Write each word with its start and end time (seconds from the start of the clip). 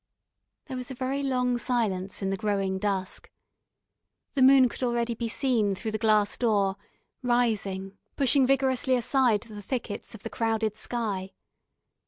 There 0.65 0.77
was 0.77 0.89
a 0.89 0.95
very 0.95 1.21
long 1.21 1.59
silence 1.59 2.23
in 2.23 2.31
the 2.31 2.35
growing 2.35 2.79
dusk. 2.79 3.29
The 4.33 4.41
moon 4.41 4.67
could 4.67 4.81
already 4.81 5.13
be 5.13 5.27
seen 5.27 5.75
through 5.75 5.91
the 5.91 5.99
glass 5.99 6.37
door, 6.39 6.75
rising, 7.21 7.99
pushing 8.15 8.47
vigorously 8.47 8.95
aside 8.95 9.41
the 9.41 9.61
thickets 9.61 10.15
of 10.15 10.23
the 10.23 10.29
crowded 10.31 10.75
sky. 10.75 11.33